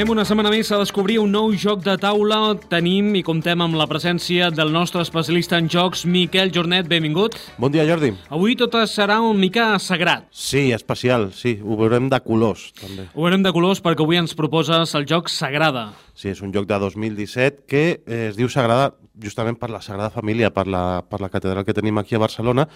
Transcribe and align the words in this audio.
Anem 0.00 0.14
una 0.14 0.22
setmana 0.24 0.48
més 0.48 0.70
a 0.72 0.78
descobrir 0.80 1.18
un 1.20 1.28
nou 1.28 1.50
joc 1.60 1.82
de 1.84 1.92
taula. 2.00 2.54
Tenim 2.72 3.10
i 3.18 3.20
comptem 3.20 3.60
amb 3.60 3.76
la 3.76 3.84
presència 3.84 4.46
del 4.48 4.72
nostre 4.72 5.02
especialista 5.04 5.58
en 5.60 5.68
jocs, 5.68 6.06
Miquel 6.08 6.48
Jornet. 6.54 6.88
Benvingut. 6.88 7.36
Bon 7.60 7.68
dia, 7.68 7.84
Jordi. 7.84 8.14
Avui 8.32 8.56
tot 8.56 8.78
serà 8.88 9.18
una 9.20 9.36
mica 9.36 9.74
sagrat. 9.76 10.24
Sí, 10.32 10.70
especial, 10.72 11.34
sí. 11.36 11.58
Ho 11.60 11.76
veurem 11.76 12.08
de 12.08 12.24
colors, 12.24 12.70
també. 12.80 13.10
Ho 13.12 13.26
veurem 13.26 13.44
de 13.44 13.52
colors 13.52 13.84
perquè 13.84 14.08
avui 14.08 14.16
ens 14.16 14.32
proposes 14.32 14.96
el 14.96 15.04
joc 15.04 15.28
Sagrada. 15.28 15.90
Sí, 16.20 16.28
és 16.28 16.42
un 16.44 16.50
joc 16.52 16.66
de 16.68 16.76
2017 16.76 17.62
que 17.64 17.82
eh, 18.04 18.26
es 18.28 18.36
diu 18.36 18.50
Sagrada 18.52 18.90
justament 19.20 19.56
per 19.56 19.70
la 19.72 19.80
Sagrada 19.80 20.10
Família, 20.12 20.50
per 20.52 20.66
la, 20.68 21.00
per 21.08 21.20
la 21.22 21.30
catedral 21.32 21.64
que 21.64 21.72
tenim 21.76 21.96
aquí 21.96 22.16
a 22.16 22.20
Barcelona, 22.20 22.66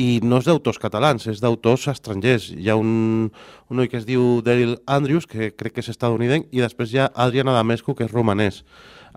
i 0.00 0.22
no 0.24 0.38
és 0.40 0.48
d'autors 0.48 0.80
catalans, 0.80 1.26
és 1.28 1.42
d'autors 1.44 1.86
estrangers. 1.92 2.48
Hi 2.56 2.70
ha 2.72 2.78
un, 2.80 3.28
un 3.68 3.80
noi 3.80 3.90
que 3.92 4.00
es 4.00 4.08
diu 4.08 4.40
Daryl 4.44 4.78
Andrews, 4.88 5.28
que 5.28 5.50
crec 5.52 5.76
que 5.76 5.84
és 5.84 5.92
estadounidenc, 5.92 6.48
i 6.56 6.64
després 6.64 6.92
hi 6.92 7.02
ha 7.04 7.10
Adriana 7.26 7.58
Damescu, 7.58 7.92
que 7.96 8.08
és 8.08 8.12
romanès. 8.16 8.62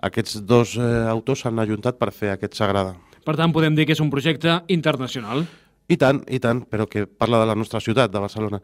Aquests 0.04 0.42
dos 0.44 0.76
eh, 0.76 0.92
autors 1.08 1.46
s'han 1.46 1.64
ajuntat 1.64 1.96
per 2.00 2.12
fer 2.12 2.34
aquest 2.34 2.60
Sagrada. 2.60 2.98
Per 3.24 3.36
tant, 3.36 3.52
podem 3.52 3.76
dir 3.76 3.88
que 3.88 3.96
és 3.96 4.04
un 4.04 4.12
projecte 4.12 4.60
internacional. 4.68 5.46
I 5.90 5.96
tant, 5.98 6.20
i 6.28 6.38
tant, 6.38 6.66
però 6.68 6.84
que 6.86 7.08
parla 7.08 7.40
de 7.40 7.48
la 7.48 7.56
nostra 7.56 7.80
ciutat, 7.80 8.12
de 8.12 8.20
Barcelona. 8.22 8.60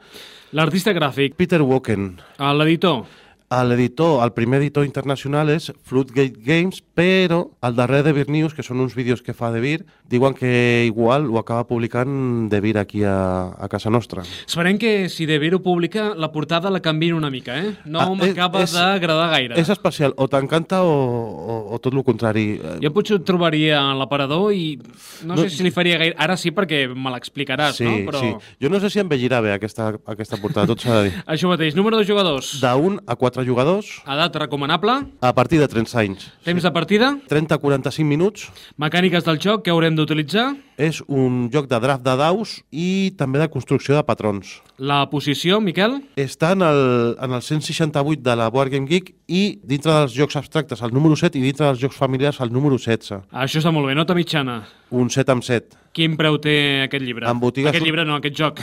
L'artista 0.55 0.92
gràfic, 0.95 1.34
Peter 1.41 1.64
Woken, 1.64 2.12
l'editor, 2.61 3.06
L'editor, 3.50 4.25
el 4.25 4.33
primer 4.34 4.58
editor 4.58 4.84
internacional 4.84 5.48
és 5.55 5.69
Floodgate 5.86 6.34
Games, 6.42 6.80
però 6.98 7.44
el 7.62 7.77
darrer 7.78 8.00
de 8.02 8.12
Beer 8.12 8.27
News, 8.28 8.55
que 8.56 8.64
són 8.66 8.80
uns 8.83 8.97
vídeos 8.98 9.22
que 9.22 9.34
fa 9.39 9.52
de 9.55 9.61
Beer, 9.62 9.84
diuen 10.11 10.34
que 10.34 10.84
igual 10.89 11.28
ho 11.30 11.39
acaba 11.39 11.62
publicant 11.69 12.48
de 12.50 12.61
Beer 12.61 12.78
aquí 12.83 13.05
a, 13.06 13.55
a 13.55 13.69
casa 13.70 13.89
nostra. 13.91 14.24
Esperem 14.47 14.78
que 14.83 15.08
si 15.08 15.27
de 15.30 15.39
Beer 15.39 15.55
ho 15.55 15.61
publica, 15.62 16.08
la 16.19 16.33
portada 16.34 16.70
la 16.74 16.80
canviïn 16.83 17.14
una 17.14 17.30
mica, 17.30 17.55
eh? 17.58 17.77
No 17.86 18.00
Ah, 18.02 18.11
m'acaba 18.19 18.64
d'agradar 18.67 19.30
gaire. 19.30 19.61
És 19.62 19.70
especial, 19.70 20.12
o 20.19 20.27
t'encanta 20.27 20.83
o, 20.83 20.91
o, 20.91 21.56
o 21.74 21.78
tot 21.78 21.94
el 21.94 22.02
contrari. 22.02 22.58
Jo 22.83 22.91
potser 22.94 23.20
ho 23.20 23.22
trobaria 23.22 23.78
a 23.78 23.94
l'aparador 23.94 24.50
i 24.55 24.74
no, 25.22 25.36
No- 25.36 25.42
sé 25.47 25.50
si 25.55 25.62
li 25.62 25.70
faria 25.70 25.98
gaire... 26.02 26.17
Ara 26.19 26.36
sí, 26.36 26.50
perquè 26.50 26.86
me 26.91 27.14
l'explicaràs, 27.14 27.78
sí, 27.78 27.86
no? 27.86 27.97
Però 28.11 28.20
sí. 28.24 28.34
Jo 28.62 28.70
no 28.74 28.80
sé 28.83 28.91
si 28.91 28.98
envellirà 29.02 29.39
bé 29.44 29.55
aquesta, 29.55 29.92
aquesta 30.06 30.36
portada, 30.42 30.67
tot 30.67 30.83
s'ha 30.83 30.98
de 30.98 31.08
dir. 31.11 31.14
això 31.33 31.47
mateix. 31.50 31.74
Número 31.78 31.98
de 32.02 32.06
jugadors. 32.08 32.56
D'un 32.62 32.98
a 33.06 33.14
quatre 33.14 33.36
jugadors, 33.45 34.03
Edat 34.06 34.34
recomanable. 34.37 35.06
a 35.20 35.33
partir 35.34 35.59
de 35.61 35.69
30 35.69 35.98
anys. 35.98 36.33
Temps 36.45 36.62
de 36.62 36.70
partida. 36.70 37.19
30 37.29 37.55
a 37.55 37.59
45 37.59 38.06
minuts. 38.09 38.48
Mecàniques 38.79 39.25
del 39.25 39.39
joc 39.39 39.62
que 39.65 39.70
haurem 39.70 39.95
d'utilitzar. 39.97 40.55
És 40.77 40.98
un 41.08 41.46
joc 41.48 41.70
de 41.70 41.78
draft 41.80 42.02
de 42.05 42.12
daus 42.20 42.50
i 42.70 43.10
també 43.16 43.38
de 43.41 43.46
construcció 43.48 43.94
de 43.96 44.02
patrons. 44.05 44.58
La 44.77 44.98
posició, 45.08 45.56
Miquel. 45.64 45.94
Està 46.20 46.50
en 46.52 46.60
el, 46.66 46.80
en 47.16 47.33
el 47.33 47.41
168 47.41 48.20
de 48.20 48.34
la 48.36 48.50
Board 48.52 48.74
Game 48.74 48.84
Geek 48.91 49.08
i 49.33 49.41
dintre 49.64 49.94
dels 49.94 50.12
jocs 50.12 50.36
abstractes 50.36 50.83
el 50.84 50.92
número 50.92 51.16
7 51.16 51.38
i 51.41 51.42
dintre 51.46 51.64
dels 51.70 51.80
jocs 51.80 51.96
familiars 51.96 52.42
el 52.44 52.52
número 52.52 52.77
16. 52.77 53.24
Això 53.33 53.62
està 53.62 53.72
molt 53.72 53.88
bé. 53.88 53.94
Nota 53.96 54.12
mitjana. 54.18 54.58
Un 54.92 55.08
7 55.08 55.33
amb 55.33 55.46
7. 55.48 55.80
Quin 55.96 56.12
preu 56.20 56.36
té 56.44 56.56
aquest 56.84 57.06
llibre? 57.08 57.24
En 57.24 57.40
botiga 57.40 57.70
Aquest 57.72 57.80
surt- 57.80 57.88
llibre 57.88 58.05
no, 58.05 58.20
aquest 58.20 58.36
joc. 58.36 58.61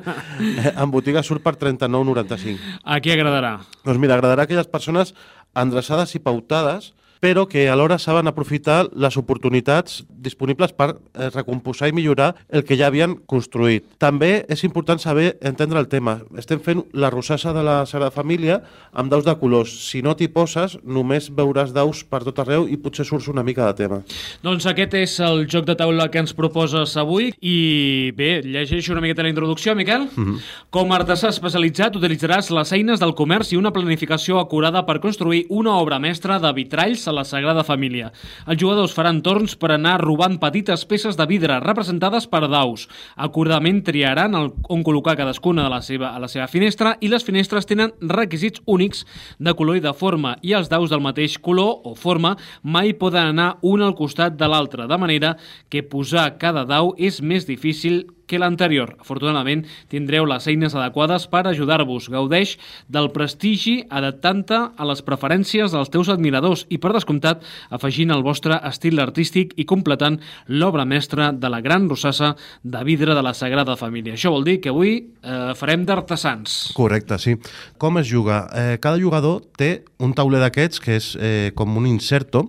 en 0.82 0.90
botiga 0.90 1.20
surt 1.22 1.44
per 1.44 1.58
39,95. 1.60 2.80
A 2.84 2.96
qui 3.04 3.12
agradarà? 3.12 3.58
Doncs 3.84 4.00
mira, 4.00 4.16
agradarà 4.16 4.46
a 4.46 4.48
aquelles 4.48 4.72
persones 4.72 5.12
endreçades 5.52 6.16
i 6.16 6.22
pautades 6.24 6.94
però 7.22 7.46
que 7.46 7.68
alhora 7.70 8.00
saben 8.02 8.26
aprofitar 8.26 8.88
les 8.98 9.14
oportunitats 9.16 10.00
disponibles 10.10 10.72
per 10.74 10.88
eh, 10.90 11.28
recomposar 11.30 11.86
i 11.86 11.94
millorar 11.94 12.32
el 12.50 12.64
que 12.66 12.74
ja 12.74 12.88
havien 12.90 13.14
construït. 13.30 13.84
També 14.02 14.40
és 14.50 14.64
important 14.66 14.98
saber 14.98 15.36
entendre 15.38 15.78
el 15.78 15.86
tema. 15.86 16.16
Estem 16.34 16.58
fent 16.58 16.82
la 16.90 17.12
rosassa 17.14 17.52
de 17.54 17.62
la 17.62 17.76
Sagrada 17.86 18.10
Família 18.10 18.56
amb 18.90 19.12
daus 19.12 19.22
de 19.22 19.36
colors. 19.38 19.70
Si 19.86 20.02
no 20.02 20.16
t'hi 20.18 20.26
poses, 20.34 20.74
només 20.82 21.28
veuràs 21.30 21.70
daus 21.70 22.00
per 22.02 22.24
tot 22.26 22.40
arreu 22.42 22.66
i 22.66 22.80
potser 22.82 23.06
surts 23.06 23.30
una 23.30 23.46
mica 23.46 23.68
de 23.70 23.78
tema. 23.84 24.00
Doncs 24.42 24.66
aquest 24.66 24.98
és 24.98 25.14
el 25.22 25.44
joc 25.46 25.70
de 25.70 25.78
taula 25.78 26.08
que 26.10 26.18
ens 26.18 26.34
proposes 26.34 26.96
avui 26.98 27.30
i 27.38 28.10
bé, 28.18 28.32
llegeixo 28.42 28.96
una 28.96 29.04
miqueta 29.04 29.22
la 29.22 29.30
introducció, 29.30 29.76
Miquel. 29.78 30.08
Mm 30.10 30.24
-hmm. 30.26 30.42
Com 30.70 30.90
a 30.90 30.98
artesà 30.98 31.28
especialitzat 31.28 31.94
utilitzaràs 31.94 32.50
les 32.50 32.72
eines 32.72 32.98
del 32.98 33.14
comerç 33.14 33.52
i 33.52 33.56
una 33.56 33.70
planificació 33.70 34.40
acurada 34.40 34.84
per 34.84 34.98
construir 34.98 35.46
una 35.50 35.78
obra 35.78 36.00
mestra 36.00 36.40
de 36.40 36.52
vitralls 36.52 37.11
a 37.12 37.18
la 37.20 37.24
Sagrada 37.28 37.62
Família. 37.64 38.10
Els 38.48 38.58
jugadors 38.60 38.94
faran 38.96 39.20
torns 39.22 39.54
per 39.60 39.70
anar 39.74 39.98
robant 40.02 40.38
petites 40.42 40.86
peces 40.88 41.18
de 41.18 41.26
vidre 41.28 41.60
representades 41.62 42.26
per 42.30 42.46
daus. 42.48 42.88
Acuradament 43.16 43.82
triaran 43.86 44.34
el, 44.38 44.50
on 44.72 44.82
col·locar 44.86 45.14
cadascuna 45.20 45.66
de 45.68 45.72
la 45.72 45.82
seva, 45.84 46.14
a 46.16 46.22
la 46.22 46.30
seva 46.32 46.48
finestra 46.50 46.96
i 47.00 47.12
les 47.12 47.24
finestres 47.26 47.68
tenen 47.68 47.92
requisits 48.00 48.64
únics 48.66 49.04
de 49.38 49.54
color 49.58 49.78
i 49.78 49.84
de 49.84 49.94
forma 49.94 50.34
i 50.42 50.56
els 50.56 50.72
daus 50.72 50.90
del 50.90 51.04
mateix 51.04 51.36
color 51.38 51.84
o 51.86 51.94
forma 51.98 52.34
mai 52.62 52.96
poden 52.98 53.34
anar 53.34 53.52
un 53.62 53.84
al 53.84 53.94
costat 53.98 54.38
de 54.40 54.48
l'altre, 54.48 54.88
de 54.88 54.98
manera 54.98 55.36
que 55.68 55.84
posar 55.84 56.32
cada 56.40 56.64
dau 56.64 56.94
és 56.98 57.20
més 57.22 57.46
difícil 57.46 58.06
que 58.32 58.40
l'anterior. 58.40 58.94
Afortunadament, 59.02 59.66
tindreu 59.92 60.24
les 60.28 60.46
eines 60.48 60.72
adequades 60.72 61.26
per 61.28 61.44
ajudar-vos. 61.50 62.08
Gaudeix 62.12 62.56
del 62.88 63.10
prestigi 63.12 63.82
adaptant-te 63.92 64.60
a 64.72 64.88
les 64.88 65.04
preferències 65.04 65.74
dels 65.74 65.92
teus 65.92 66.08
admiradors 66.12 66.64
i, 66.72 66.80
per 66.80 66.94
descomptat, 66.96 67.44
afegint 67.68 68.14
el 68.14 68.24
vostre 68.24 68.56
estil 68.70 69.02
artístic 69.04 69.52
i 69.60 69.66
completant 69.68 70.16
l'obra 70.48 70.86
mestra 70.88 71.28
de 71.36 71.50
la 71.52 71.60
gran 71.60 71.90
rossassa 71.90 72.32
de 72.62 72.84
vidre 72.88 73.16
de 73.18 73.24
la 73.24 73.34
Sagrada 73.36 73.76
Família. 73.76 74.16
Això 74.16 74.32
vol 74.32 74.46
dir 74.48 74.58
que 74.64 74.72
avui 74.72 74.94
eh, 74.96 75.52
farem 75.58 75.84
d'artesans. 75.84 76.72
Correcte, 76.78 77.18
sí. 77.20 77.36
Com 77.76 78.00
es 78.00 78.08
juga? 78.08 78.46
Eh, 78.56 78.78
cada 78.80 79.00
jugador 79.00 79.42
té 79.58 79.84
un 80.00 80.16
tauler 80.16 80.40
d'aquests 80.40 80.80
que 80.80 80.96
és 80.96 81.12
eh, 81.20 81.50
com 81.58 81.76
un 81.76 81.90
inserto 81.90 82.48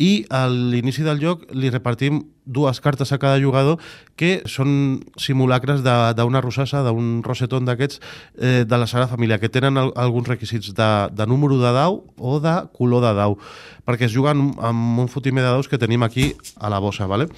i 0.00 0.22
a 0.32 0.46
l'inici 0.48 1.04
del 1.04 1.20
joc 1.20 1.44
li 1.52 1.70
repartim 1.70 2.22
dues 2.44 2.80
cartes 2.80 3.12
a 3.12 3.18
cada 3.18 3.40
jugador 3.40 3.78
que 4.16 4.42
són 4.50 5.02
simulacres 5.18 5.82
d'una 5.82 6.42
rosassa, 6.44 6.82
d'un 6.84 7.22
rosetón 7.24 7.66
d'aquests 7.66 8.00
eh, 8.38 8.64
de 8.68 8.78
la 8.78 8.86
Sagrada 8.86 9.10
Família, 9.10 9.38
que 9.40 9.50
tenen 9.50 9.78
al, 9.80 9.92
alguns 9.96 10.28
requisits 10.28 10.74
de, 10.76 10.90
de 11.10 11.26
número 11.26 11.58
de 11.62 11.72
dau 11.74 12.02
o 12.18 12.38
de 12.42 12.54
color 12.76 13.02
de 13.06 13.14
dau, 13.18 13.38
perquè 13.86 14.06
es 14.06 14.14
juguen 14.14 14.52
amb 14.62 15.00
un 15.02 15.08
fotimer 15.10 15.42
de 15.42 15.50
daus 15.54 15.70
que 15.70 15.80
tenim 15.80 16.04
aquí 16.06 16.32
a 16.60 16.70
la 16.70 16.78
bossa. 16.78 17.06
¿vale? 17.06 17.28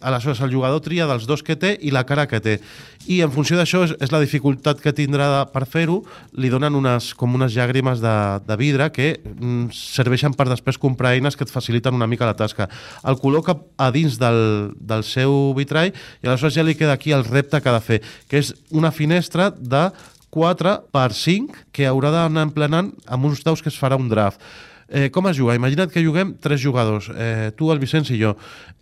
Aleshores, 0.00 0.40
el 0.40 0.54
jugador 0.54 0.80
tria 0.80 1.08
dels 1.10 1.26
dos 1.28 1.42
que 1.42 1.58
té 1.60 1.74
i 1.80 1.92
la 1.92 2.06
cara 2.08 2.28
que 2.28 2.40
té. 2.40 2.60
I 3.08 3.20
en 3.24 3.32
funció 3.32 3.58
d'això 3.58 3.82
és, 3.88 3.96
és 4.00 4.12
la 4.12 4.20
dificultat 4.22 4.80
que 4.80 4.94
tindrà 4.96 5.28
de, 5.34 5.42
per 5.52 5.66
fer-ho, 5.68 6.00
li 6.36 6.52
donen 6.52 6.76
unes, 6.76 7.12
com 7.18 7.34
unes 7.36 7.56
llàgrimes 7.56 8.00
de, 8.00 8.16
de 8.46 8.56
vidre 8.60 8.90
que 8.94 9.12
mm, 9.18 9.72
serveixen 9.76 10.36
per 10.36 10.48
després 10.48 10.80
comprar 10.80 11.16
eines 11.16 11.36
que 11.36 11.44
et 11.48 11.52
faciliten 11.52 11.96
una 11.96 12.08
mica 12.08 12.28
la 12.28 12.38
tasca. 12.38 12.68
El 13.04 13.18
col·loca 13.20 13.56
a 13.80 13.90
dins 13.92 14.20
del, 14.20 14.40
del 14.76 15.04
seu 15.06 15.52
vitrall 15.56 15.92
i 15.92 16.28
aleshores 16.28 16.56
ja 16.56 16.64
li 16.66 16.76
queda 16.78 16.96
aquí 16.98 17.14
el 17.16 17.26
repte 17.28 17.60
que 17.60 17.70
ha 17.70 17.76
de 17.78 17.84
fer, 17.84 18.00
que 18.28 18.40
és 18.42 18.54
una 18.70 18.92
finestra 18.94 19.50
de 19.50 19.88
4 20.30 20.74
per 20.94 21.10
5 21.14 21.70
que 21.74 21.88
haurà 21.90 22.12
d'anar 22.14 22.46
emplenant 22.48 22.92
amb 23.06 23.30
uns 23.30 23.44
daus 23.46 23.62
que 23.62 23.72
es 23.72 23.78
farà 23.78 23.98
un 23.98 24.10
draft. 24.10 24.40
Eh, 24.90 25.08
com 25.14 25.28
es 25.30 25.38
juga? 25.38 25.54
Imagina't 25.54 25.92
que 25.94 26.02
juguem 26.02 26.34
tres 26.42 26.58
jugadors, 26.60 27.06
eh, 27.14 27.52
tu, 27.54 27.70
el 27.70 27.78
Vicenç 27.78 28.10
i 28.10 28.18
jo. 28.18 28.32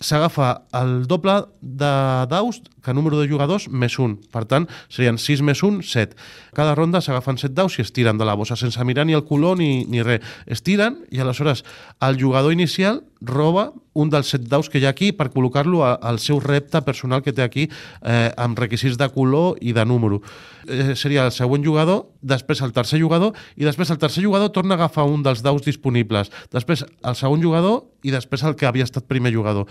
S'agafa 0.00 0.62
el 0.72 1.04
doble 1.06 1.34
de 1.60 1.90
daus 2.30 2.62
que 2.82 2.94
número 2.96 3.20
de 3.20 3.28
jugadors 3.28 3.66
més 3.68 3.98
un. 4.00 4.16
Per 4.32 4.46
tant, 4.48 4.64
serien 4.88 5.18
6 5.20 5.42
més 5.44 5.60
1, 5.62 5.82
7. 5.84 6.16
Cada 6.56 6.72
ronda 6.74 7.02
s'agafen 7.04 7.36
7 7.36 7.52
daus 7.52 7.76
i 7.76 7.84
es 7.84 7.92
tiren 7.92 8.16
de 8.16 8.24
la 8.24 8.38
bossa 8.40 8.56
sense 8.56 8.80
mirar 8.88 9.04
ni 9.04 9.12
el 9.12 9.26
color 9.28 9.58
ni, 9.60 9.84
ni 9.84 10.00
res. 10.00 10.24
Es 10.46 10.64
tiren 10.64 11.02
i 11.12 11.20
aleshores 11.20 11.60
el 12.00 12.16
jugador 12.16 12.56
inicial 12.56 13.02
roba 13.20 13.74
un 13.98 14.12
dels 14.12 14.30
set 14.30 14.46
daus 14.48 14.70
que 14.70 14.80
hi 14.80 14.86
ha 14.86 14.92
aquí 14.94 15.10
per 15.16 15.28
col·locar-lo 15.34 15.82
al 15.84 16.20
seu 16.22 16.38
repte 16.44 16.80
personal 16.86 17.24
que 17.24 17.34
té 17.34 17.42
aquí 17.44 17.66
eh, 17.68 18.30
amb 18.38 18.58
requisits 18.58 18.98
de 19.00 19.10
color 19.14 19.58
i 19.60 19.74
de 19.76 19.84
número. 19.88 20.22
Eh, 20.68 20.94
seria 20.96 21.26
el 21.26 21.34
següent 21.34 21.64
jugador, 21.66 22.06
després 22.22 22.62
el 22.62 22.74
tercer 22.76 23.00
jugador 23.02 23.36
i 23.56 23.66
després 23.66 23.90
el 23.90 24.00
tercer 24.00 24.24
jugador 24.24 24.52
torna 24.54 24.76
a 24.76 24.78
agafar 24.78 25.08
un 25.08 25.24
dels 25.26 25.42
daus 25.42 25.64
disponibles. 25.66 26.30
Després 26.54 26.84
el 26.84 27.18
segon 27.18 27.42
jugador 27.42 27.86
i 28.06 28.14
després 28.14 28.44
el 28.46 28.54
que 28.56 28.68
havia 28.68 28.86
estat 28.86 29.08
primer 29.10 29.32
jugador. 29.34 29.66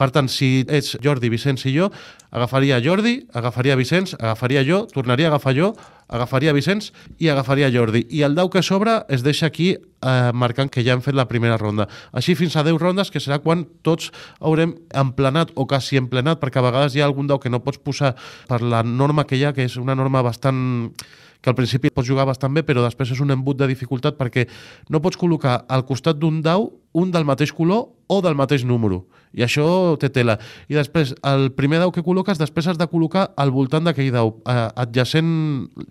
Per 0.00 0.08
tant, 0.14 0.30
si 0.32 0.62
ets 0.72 0.94
Jordi, 1.04 1.28
Vicenç 1.28 1.66
i 1.68 1.74
jo, 1.74 1.90
agafaria 2.32 2.78
Jordi, 2.80 3.18
agafaria 3.36 3.76
Vicenç, 3.76 4.14
agafaria 4.16 4.62
jo, 4.64 4.86
tornaria 4.88 5.28
a 5.28 5.34
agafar 5.34 5.52
jo, 5.52 5.74
agafaria 6.08 6.54
Vicenç 6.56 6.88
i 7.20 7.28
agafaria 7.28 7.68
Jordi. 7.74 8.06
I 8.08 8.24
el 8.24 8.34
dau 8.38 8.48
que 8.48 8.62
sobra 8.64 9.04
es 9.12 9.20
deixa 9.26 9.50
aquí 9.50 9.74
eh, 9.76 10.32
marcant 10.32 10.72
que 10.72 10.80
ja 10.86 10.96
hem 10.96 11.04
fet 11.04 11.18
la 11.18 11.28
primera 11.28 11.60
ronda. 11.60 11.84
Així 12.16 12.34
fins 12.34 12.56
a 12.56 12.64
10 12.64 12.80
rondes, 12.80 13.12
que 13.12 13.20
serà 13.20 13.42
quan 13.44 13.66
tots 13.84 14.08
haurem 14.40 14.72
emplenat 15.04 15.52
o 15.54 15.68
quasi 15.68 16.00
emplenat, 16.00 16.40
perquè 16.40 16.62
a 16.62 16.68
vegades 16.70 16.96
hi 16.96 17.04
ha 17.04 17.08
algun 17.10 17.28
dau 17.28 17.38
que 17.38 17.52
no 17.52 17.60
pots 17.60 17.84
posar 17.84 18.14
per 18.48 18.62
la 18.64 18.80
norma 18.82 19.28
que 19.28 19.36
hi 19.36 19.44
ha, 19.44 19.52
que 19.52 19.68
és 19.68 19.76
una 19.76 19.98
norma 19.98 20.24
bastant 20.24 20.96
que 21.40 21.48
al 21.48 21.56
principi 21.56 21.90
pots 21.92 22.08
jugar 22.08 22.26
bastant 22.28 22.52
bé, 22.54 22.62
però 22.66 22.82
després 22.84 23.12
és 23.14 23.20
un 23.20 23.32
embut 23.32 23.56
de 23.56 23.68
dificultat 23.70 24.18
perquè 24.18 24.46
no 24.92 25.00
pots 25.00 25.18
col·locar 25.20 25.62
al 25.68 25.86
costat 25.88 26.20
d'un 26.20 26.42
dau 26.44 26.68
un 26.92 27.10
del 27.14 27.24
mateix 27.24 27.52
color 27.54 27.88
o 28.10 28.20
del 28.22 28.34
mateix 28.34 28.64
número. 28.66 29.04
I 29.30 29.44
això 29.46 29.94
té 30.02 30.08
tela. 30.10 30.34
I 30.66 30.74
després, 30.74 31.12
el 31.22 31.52
primer 31.54 31.78
dau 31.78 31.92
que 31.94 32.02
col·loques, 32.02 32.40
després 32.40 32.66
has 32.66 32.78
de 32.80 32.88
col·locar 32.90 33.28
al 33.38 33.52
voltant 33.54 33.86
d'aquell 33.86 34.10
dau, 34.10 34.32
eh, 34.42 34.66
adjacent 34.82 35.30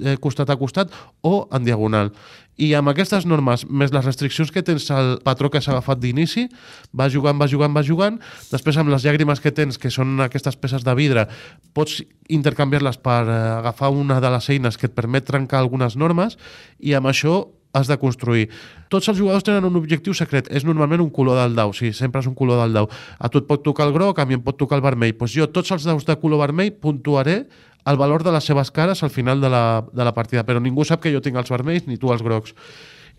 eh, 0.03 0.17
costat 0.19 0.51
a 0.51 0.57
costat 0.59 0.91
o 1.23 1.47
en 1.55 1.63
diagonal. 1.63 2.11
I 2.59 2.73
amb 2.75 2.91
aquestes 2.91 3.23
normes, 3.23 3.63
més 3.71 3.93
les 3.95 4.03
restriccions 4.03 4.51
que 4.51 4.63
tens 4.67 4.89
al 4.91 5.13
patró 5.23 5.47
que 5.47 5.61
s'ha 5.63 5.71
agafat 5.77 6.01
d'inici, 6.03 6.49
va 6.91 7.07
jugant, 7.07 7.39
va 7.39 7.47
jugant, 7.47 7.71
va 7.71 7.85
jugant, 7.87 8.17
després 8.51 8.75
amb 8.81 8.91
les 8.91 9.05
llàgrimes 9.07 9.39
que 9.39 9.53
tens, 9.55 9.79
que 9.79 9.87
són 9.87 10.19
aquestes 10.25 10.59
peces 10.59 10.83
de 10.83 10.95
vidre, 10.99 11.29
pots 11.71 12.01
intercanviar-les 12.27 12.99
per 12.99 13.21
eh, 13.23 13.37
agafar 13.61 13.93
una 13.95 14.19
de 14.19 14.33
les 14.35 14.51
eines 14.51 14.75
que 14.75 14.91
et 14.91 14.97
permet 14.97 15.23
trencar 15.23 15.63
algunes 15.63 15.95
normes 15.95 16.35
i 16.83 16.91
amb 16.99 17.07
això 17.07 17.45
has 17.73 17.87
de 17.87 17.97
construir. 18.01 18.49
Tots 18.89 19.11
els 19.11 19.17
jugadors 19.19 19.45
tenen 19.45 19.65
un 19.67 19.77
objectiu 19.77 20.15
secret, 20.17 20.49
és 20.49 20.65
normalment 20.65 21.03
un 21.03 21.11
color 21.13 21.37
del 21.37 21.55
dau, 21.57 21.73
sí, 21.75 21.93
sempre 21.93 22.23
és 22.23 22.29
un 22.29 22.35
color 22.37 22.63
del 22.63 22.73
dau. 22.73 22.89
A 23.19 23.29
tu 23.29 23.41
et 23.41 23.47
pot 23.49 23.63
tocar 23.63 23.87
el 23.87 23.93
groc, 23.93 24.19
a 24.19 24.25
mi 24.25 24.37
em 24.37 24.43
pot 24.43 24.57
tocar 24.57 24.79
el 24.79 24.85
vermell. 24.85 25.15
Pues 25.17 25.35
jo, 25.35 25.47
tots 25.53 25.71
els 25.75 25.85
daus 25.85 26.05
de 26.07 26.17
color 26.19 26.41
vermell, 26.47 26.73
puntuaré 26.73 27.43
el 27.89 27.97
valor 27.97 28.23
de 28.25 28.33
les 28.33 28.45
seves 28.45 28.71
cares 28.71 29.03
al 29.03 29.09
final 29.13 29.41
de 29.41 29.49
la, 29.49 29.85
de 29.93 30.05
la 30.05 30.13
partida, 30.13 30.43
però 30.45 30.61
ningú 30.61 30.85
sap 30.85 31.01
que 31.03 31.13
jo 31.13 31.21
tinc 31.21 31.37
els 31.39 31.49
vermells 31.49 31.87
ni 31.87 31.97
tu 31.97 32.11
els 32.13 32.25
grocs. 32.25 32.55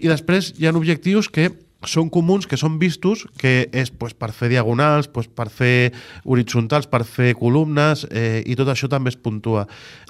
I 0.00 0.10
després 0.10 0.54
hi 0.58 0.66
ha 0.66 0.74
objectius 0.74 1.28
que 1.28 1.50
són 1.86 2.10
comuns, 2.12 2.46
que 2.46 2.58
són 2.60 2.76
vistos, 2.80 3.24
que 3.40 3.68
és 3.72 3.90
pues, 3.90 4.12
per 4.12 4.30
fer 4.36 4.50
diagonals, 4.52 5.08
pues, 5.08 5.28
per 5.32 5.48
fer 5.48 5.92
horitzontals, 6.24 6.88
per 6.90 7.02
fer 7.08 7.32
columnes, 7.38 8.04
eh, 8.10 8.42
i 8.44 8.56
tot 8.58 8.68
això 8.68 8.90
també 8.92 9.12
es 9.12 9.16
puntua. 9.16 9.66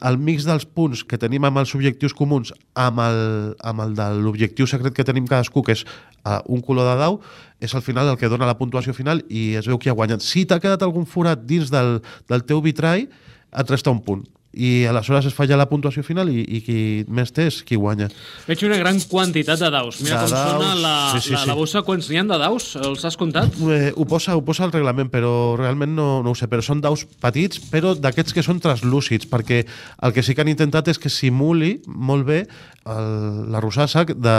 El 0.06 0.18
mix 0.18 0.48
dels 0.48 0.66
punts 0.66 1.04
que 1.06 1.18
tenim 1.20 1.46
amb 1.46 1.62
els 1.62 1.74
objectius 1.78 2.16
comuns 2.16 2.52
amb 2.74 3.02
el, 3.04 3.20
amb 3.62 3.86
el 3.86 3.94
de 3.98 4.08
l'objectiu 4.18 4.66
secret 4.66 4.96
que 4.96 5.06
tenim 5.06 5.28
cadascú, 5.30 5.62
que 5.62 5.78
és 5.78 5.86
uh, 6.24 6.40
un 6.50 6.64
color 6.64 6.90
de 6.90 6.98
dau, 6.98 7.20
és 7.62 7.74
al 7.74 7.86
final 7.86 8.10
el 8.10 8.18
que 8.18 8.30
dona 8.32 8.48
la 8.48 8.58
puntuació 8.58 8.96
final 8.96 9.22
i 9.28 9.54
es 9.60 9.70
veu 9.70 9.78
qui 9.78 9.92
ha 9.92 9.96
guanyat. 9.96 10.26
Si 10.26 10.46
t'ha 10.48 10.58
quedat 10.62 10.82
algun 10.82 11.06
forat 11.06 11.46
dins 11.46 11.70
del, 11.70 12.00
del 12.30 12.46
teu 12.48 12.64
vitrall, 12.64 13.06
et 13.50 13.70
resta 13.70 13.94
un 13.94 14.02
punt 14.02 14.26
i 14.52 14.84
aleshores 14.90 15.28
es 15.28 15.34
fa 15.36 15.46
ja 15.46 15.58
la 15.58 15.68
puntuació 15.70 16.02
final 16.02 16.30
i, 16.32 16.42
i 16.42 16.60
qui 16.66 16.78
més 17.06 17.30
té 17.34 17.46
és 17.50 17.60
qui 17.66 17.78
guanya. 17.78 18.08
Veig 18.48 18.64
una 18.66 18.78
gran 18.80 18.98
quantitat 19.10 19.60
de 19.62 19.70
daus. 19.70 20.00
Mira 20.02 20.24
De 20.24 20.26
com 20.26 20.34
daus, 20.34 20.50
sona 20.50 20.72
la, 20.74 20.94
sí, 21.14 21.22
sí, 21.28 21.34
la, 21.34 21.42
sí. 21.44 21.50
la 21.50 21.56
bossa. 21.58 21.82
Quants 21.86 22.08
n'hi 22.10 22.18
ha 22.18 22.24
de 22.26 22.38
daus? 22.42 22.70
Els 22.80 23.04
has 23.06 23.18
comptat? 23.20 23.54
Eh, 23.70 23.92
ho, 23.94 24.06
posa, 24.10 24.34
ho 24.34 24.42
posa 24.46 24.66
el 24.66 24.74
reglament, 24.74 25.10
però 25.12 25.32
realment 25.58 25.94
no, 25.94 26.08
no 26.26 26.34
ho 26.34 26.38
sé. 26.38 26.48
Però 26.50 26.64
són 26.66 26.82
daus 26.82 27.06
petits, 27.22 27.62
però 27.70 27.94
d'aquests 27.94 28.34
que 28.34 28.44
són 28.46 28.62
translúcids, 28.62 29.28
perquè 29.30 29.62
el 29.62 30.16
que 30.16 30.24
sí 30.26 30.34
que 30.34 30.42
han 30.42 30.50
intentat 30.50 30.90
és 30.90 30.98
que 30.98 31.12
simuli 31.12 31.76
molt 31.86 32.26
bé 32.26 32.40
el, 32.90 33.12
la 33.52 33.62
rosassa, 33.62 34.02
de, 34.08 34.36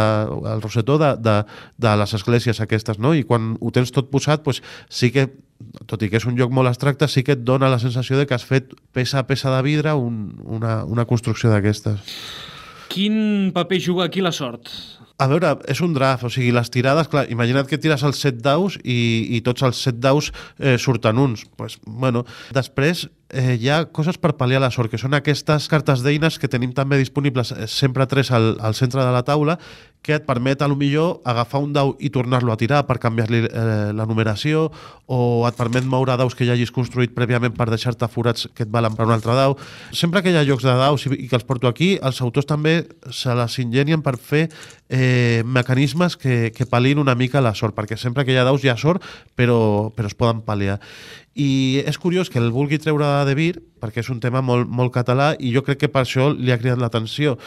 el 0.51 0.65
rosetó 0.65 0.97
de, 0.99 1.13
de, 1.23 1.37
de 1.79 1.95
les 2.03 2.17
esglésies 2.19 2.59
aquestes, 2.59 2.99
no? 2.99 3.15
I 3.15 3.23
quan 3.23 3.55
ho 3.61 3.71
tens 3.71 3.95
tot 3.95 4.11
posat, 4.11 4.43
doncs 4.43 4.59
sí 4.91 5.13
que 5.15 5.29
tot 5.89 6.01
i 6.03 6.09
que 6.11 6.19
és 6.21 6.27
un 6.29 6.37
joc 6.39 6.53
molt 6.53 6.71
abstracte, 6.71 7.09
sí 7.11 7.25
que 7.25 7.35
et 7.37 7.43
dona 7.47 7.71
la 7.71 7.79
sensació 7.81 8.19
de 8.19 8.27
que 8.27 8.37
has 8.37 8.47
fet 8.47 8.73
peça 8.93 9.21
a 9.21 9.27
peça 9.27 9.53
de 9.53 9.61
vidre 9.65 9.93
un, 9.97 10.33
una, 10.43 10.81
una 10.85 11.05
construcció 11.09 11.51
d'aquestes. 11.51 12.17
Quin 12.91 13.51
paper 13.55 13.79
juga 13.79 14.09
aquí 14.09 14.21
la 14.21 14.33
sort? 14.35 14.67
A 15.21 15.27
veure, 15.29 15.53
és 15.69 15.79
un 15.85 15.93
draft, 15.93 16.25
o 16.25 16.31
sigui, 16.33 16.49
les 16.51 16.71
tirades, 16.73 17.07
clar, 17.07 17.27
imagina't 17.29 17.67
que 17.69 17.77
tires 17.77 18.01
els 18.07 18.19
set 18.23 18.39
daus 18.41 18.79
i, 18.81 18.97
i 19.37 19.41
tots 19.45 19.61
els 19.67 19.77
set 19.77 19.99
daus 20.01 20.31
eh, 20.57 20.79
surten 20.81 21.21
uns. 21.21 21.45
Pues, 21.59 21.77
bueno, 21.85 22.25
després 22.57 23.05
eh, 23.31 23.57
hi 23.59 23.69
ha 23.71 23.85
coses 23.95 24.19
per 24.21 24.35
pal·liar 24.37 24.61
la 24.61 24.71
sort, 24.71 24.91
que 24.91 24.99
són 25.01 25.15
aquestes 25.17 25.67
cartes 25.71 26.03
d'eines 26.03 26.37
que 26.39 26.51
tenim 26.51 26.75
també 26.75 26.99
disponibles, 26.99 27.53
eh, 27.55 27.67
sempre 27.67 28.07
tres 28.11 28.31
al, 28.35 28.57
al 28.59 28.75
centre 28.75 29.03
de 29.03 29.11
la 29.15 29.23
taula, 29.23 29.57
que 30.01 30.15
et 30.17 30.25
permet, 30.25 30.61
a 30.61 30.67
lo 30.67 30.75
millor, 30.75 31.19
agafar 31.29 31.61
un 31.61 31.73
dau 31.73 31.91
i 32.01 32.09
tornar-lo 32.09 32.51
a 32.51 32.57
tirar 32.57 32.81
per 32.87 32.97
canviar-li 32.99 33.43
eh, 33.45 33.91
la 33.93 34.07
numeració, 34.09 34.71
o 35.05 35.45
et 35.45 35.57
permet 35.57 35.85
moure 35.85 36.15
daus 36.17 36.33
que 36.33 36.47
ja 36.47 36.55
hagis 36.55 36.73
construït 36.73 37.13
prèviament 37.13 37.53
per 37.53 37.69
deixar-te 37.69 38.09
forats 38.09 38.47
que 38.55 38.65
et 38.65 38.71
valen 38.73 38.97
per 38.97 39.05
un 39.05 39.13
altre 39.13 39.35
dau. 39.37 39.55
Sempre 39.93 40.23
que 40.25 40.33
hi 40.33 40.39
ha 40.39 40.45
jocs 40.47 40.65
de 40.65 40.73
daus 40.79 41.05
i, 41.05 41.13
i 41.13 41.29
que 41.29 41.37
els 41.37 41.45
porto 41.45 41.69
aquí, 41.69 41.93
els 42.01 42.21
autors 42.25 42.49
també 42.49 42.79
se 43.13 43.35
les 43.37 43.59
ingenien 43.61 44.01
per 44.01 44.17
fer 44.17 44.47
eh, 44.89 45.43
mecanismes 45.45 46.17
que, 46.17 46.49
que 46.55 46.65
pal·lin 46.65 47.01
una 47.01 47.15
mica 47.15 47.43
la 47.43 47.53
sort, 47.53 47.77
perquè 47.77 47.99
sempre 47.99 48.25
que 48.25 48.33
hi 48.33 48.41
ha 48.41 48.47
daus 48.47 48.65
hi 48.65 48.73
ha 48.73 48.77
sort, 48.81 49.05
però, 49.37 49.91
però 49.93 50.09
es 50.09 50.17
poden 50.17 50.41
pal·liar. 50.41 50.81
I 51.37 51.83
és 51.87 51.95
curiós 52.01 52.27
que 52.27 52.41
el 52.41 52.49
vulgui 52.51 52.81
treure 52.81 53.20
de 53.27 53.35
Vir, 53.37 53.53
perquè 53.81 54.03
és 54.03 54.09
un 54.13 54.19
tema 54.23 54.41
molt, 54.45 54.69
molt 54.69 54.93
català, 54.93 55.31
i 55.39 55.53
jo 55.55 55.63
crec 55.65 55.83
que 55.83 55.91
per 55.91 56.05
això 56.05 56.29
li 56.33 56.51
ha 56.53 56.59
cridat 56.61 56.81
l'atenció. 56.81 57.37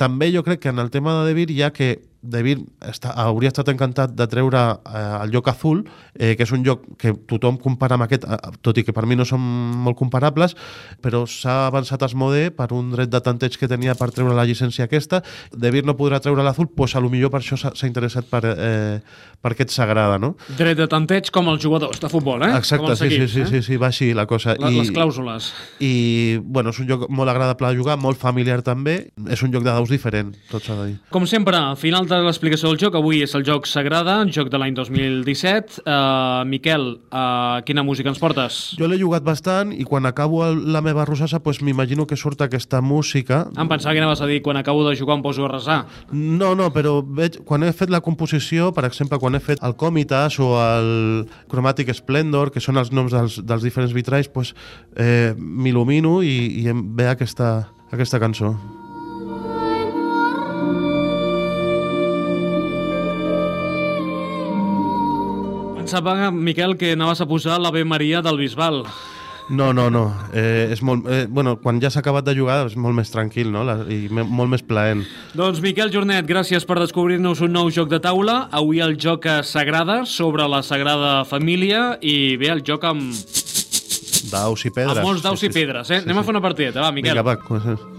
També 0.00 0.30
jo 0.34 0.44
crec 0.46 0.64
que 0.64 0.72
en 0.74 0.82
el 0.82 0.90
tema 0.94 1.18
de 1.20 1.28
De 1.28 1.36
Vir 1.36 1.50
hi 1.50 1.62
ha 1.62 1.72
que 1.74 1.94
De 2.24 2.42
Vir 2.46 2.56
està, 2.88 3.12
hauria 3.24 3.52
estat 3.52 3.68
encantat 3.72 4.14
de 4.16 4.26
treure 4.30 4.62
eh, 4.74 5.04
el 5.20 5.34
lloc 5.34 5.50
azul, 5.52 5.84
eh, 6.14 6.34
que 6.38 6.46
és 6.46 6.52
un 6.56 6.64
lloc 6.66 6.86
que 7.00 7.14
tothom 7.30 7.58
compara 7.60 7.98
amb 7.98 8.06
aquest, 8.06 8.24
eh, 8.24 8.38
tot 8.64 8.80
i 8.80 8.84
que 8.86 8.94
per 8.96 9.04
mi 9.06 9.18
no 9.18 9.26
són 9.28 9.42
molt 9.84 9.98
comparables, 10.00 10.56
però 11.04 11.24
s'ha 11.28 11.66
avançat 11.68 12.02
a 12.02 12.08
Asmode 12.08 12.50
per 12.54 12.70
un 12.76 12.90
dret 12.94 13.10
de 13.12 13.20
tanteig 13.24 13.58
que 13.58 13.68
tenia 13.70 13.96
per 13.98 14.10
treure 14.14 14.34
la 14.36 14.46
llicència 14.48 14.88
aquesta. 14.88 15.22
De 15.52 15.72
Vir 15.74 15.84
no 15.84 15.96
podrà 15.98 16.20
treure 16.22 16.44
l'azul, 16.44 16.70
doncs 16.74 16.96
a 16.96 17.02
lo 17.02 17.10
millor 17.12 17.32
per 17.34 17.42
això 17.42 17.58
s'ha 17.60 17.88
interessat 17.88 18.28
per, 18.30 18.42
eh, 18.54 19.00
per 19.42 19.52
aquest 19.52 19.74
Sagrada, 19.74 20.18
no? 20.18 20.34
Dret 20.58 20.78
de 20.78 20.86
tanteig 20.90 21.30
com 21.34 21.48
els 21.52 21.62
jugadors 21.62 22.00
de 22.00 22.08
futbol, 22.08 22.42
eh? 22.46 22.52
Exacte, 22.56 22.94
sí, 22.96 23.08
equips, 23.08 23.32
sí, 23.32 23.34
sí, 23.34 23.42
eh? 23.42 23.50
sí, 23.50 23.62
sí, 23.66 23.78
va 23.80 23.90
així 23.90 24.12
la 24.16 24.26
cosa. 24.30 24.54
La, 24.60 24.70
les 24.72 24.92
clàusules. 24.94 25.50
I, 25.84 25.92
bueno, 26.40 26.72
és 26.72 26.80
un 26.80 26.88
joc 26.88 27.06
molt 27.10 27.32
agradable 27.32 27.72
de 27.72 27.80
jugar, 27.80 27.98
molt 28.00 28.20
familiar 28.20 28.60
també. 28.64 28.96
És 29.28 29.42
un 29.44 29.52
joc 29.52 29.64
de 29.66 29.72
daus 29.72 29.90
diferent, 29.92 30.32
tot 30.50 30.64
s'ha 30.64 30.78
de 30.78 30.86
dir. 30.92 30.96
Com 31.14 31.26
sempre, 31.30 31.58
al 31.58 31.78
final 31.80 32.08
de 32.08 32.13
l'explicació 32.22 32.70
del 32.70 32.78
joc, 32.78 32.94
avui 32.98 33.22
és 33.24 33.32
el 33.34 33.44
joc 33.46 33.66
Sagrada, 33.66 34.16
joc 34.30 34.50
de 34.52 34.58
l'any 34.60 34.74
2017. 34.76 35.82
Uh, 35.82 36.44
Miquel, 36.46 36.84
uh, 37.10 37.62
quina 37.66 37.82
música 37.86 38.12
ens 38.12 38.20
portes? 38.22 38.58
Jo 38.78 38.88
l'he 38.90 38.98
jugat 39.00 39.24
bastant 39.26 39.72
i 39.74 39.86
quan 39.88 40.06
acabo 40.06 40.44
el, 40.46 40.60
la 40.74 40.82
meva 40.84 41.06
rosassa 41.08 41.40
pues, 41.42 41.62
m'imagino 41.64 42.06
que 42.06 42.18
surt 42.20 42.44
aquesta 42.46 42.80
música. 42.84 43.44
Em 43.58 43.70
pensava 43.70 43.96
que 43.96 44.04
anaves 44.04 44.22
a 44.22 44.28
dir 44.30 44.42
quan 44.44 44.60
acabo 44.60 44.86
de 44.88 44.94
jugar 44.98 45.18
em 45.18 45.24
poso 45.24 45.48
a 45.48 45.50
resar. 45.50 45.80
No, 46.12 46.54
no, 46.54 46.70
però 46.74 46.98
veig, 47.02 47.40
quan 47.48 47.66
he 47.66 47.72
fet 47.74 47.90
la 47.90 48.02
composició, 48.04 48.70
per 48.76 48.86
exemple, 48.86 49.18
quan 49.18 49.34
he 49.34 49.42
fet 49.42 49.64
el 49.64 49.74
Comitas 49.80 50.38
o 50.38 50.54
el 50.60 51.26
Chromatic 51.50 51.90
Splendor, 51.96 52.52
que 52.54 52.62
són 52.62 52.78
els 52.78 52.92
noms 52.94 53.16
dels, 53.16 53.40
dels 53.42 53.66
diferents 53.66 53.96
vitralls, 53.96 54.30
pues, 54.30 54.54
eh, 54.96 55.34
m'il·lumino 55.34 56.20
i, 56.22 56.38
i 56.62 56.70
em 56.70 56.86
ve 56.94 57.10
aquesta, 57.10 57.54
aquesta 57.90 58.22
cançó. 58.22 58.54
Pensava, 65.84 66.30
Miquel, 66.30 66.78
que 66.80 66.94
anaves 66.96 67.20
a 67.20 67.26
posar 67.28 67.58
l'Ave 67.60 67.82
Maria 67.84 68.22
del 68.24 68.38
Bisbal. 68.40 68.86
No, 69.52 69.66
no, 69.76 69.90
no. 69.92 70.06
Eh, 70.32 70.70
és 70.72 70.80
molt, 70.80 71.04
eh, 71.12 71.26
bueno, 71.28 71.58
quan 71.60 71.76
ja 71.76 71.90
s'ha 71.92 72.00
acabat 72.00 72.24
de 72.24 72.32
jugar 72.32 72.62
és 72.64 72.72
molt 72.80 72.96
més 72.96 73.12
tranquil 73.12 73.50
no? 73.52 73.66
La, 73.68 73.74
i 73.92 74.08
me, 74.08 74.24
molt 74.24 74.48
més 74.48 74.64
plaent. 74.64 75.02
Doncs 75.36 75.60
Miquel 75.60 75.92
Jornet, 75.92 76.24
gràcies 76.24 76.64
per 76.64 76.78
descobrir-nos 76.80 77.44
un 77.44 77.52
nou 77.52 77.68
joc 77.68 77.92
de 77.92 78.00
taula. 78.00 78.48
Avui 78.48 78.80
el 78.80 78.96
joc 78.96 79.28
Sagrada, 79.44 80.06
sobre 80.08 80.48
la 80.48 80.62
Sagrada 80.64 81.18
Família, 81.28 81.98
i 82.00 82.38
bé, 82.40 82.48
el 82.56 82.64
joc 82.64 82.88
amb, 82.88 83.12
Daus 84.32 84.64
i 84.64 84.72
pedres. 84.72 84.96
amb 84.96 85.04
molts 85.04 85.20
daus 85.22 85.44
i 85.44 85.52
pedres. 85.52 85.92
Eh? 85.92 86.00
Anem 86.00 86.16
a 86.16 86.24
fer 86.24 86.32
una 86.32 86.40
partideta, 86.40 86.80
va, 86.80 86.94
Miquel. 86.96 87.12
Vinga, 87.12 87.28
va, 87.28 87.36
comencem. 87.44 87.93